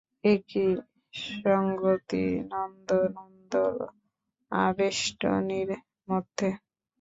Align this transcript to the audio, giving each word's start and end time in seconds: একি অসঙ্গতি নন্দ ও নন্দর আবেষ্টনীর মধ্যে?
একি 0.23 0.65
অসঙ্গতি 1.13 2.23
নন্দ 2.51 2.89
ও 2.97 3.05
নন্দর 3.17 3.73
আবেষ্টনীর 4.51 5.69
মধ্যে? 6.07 6.49